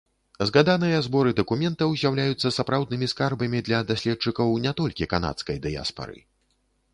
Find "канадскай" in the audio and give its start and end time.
5.13-5.63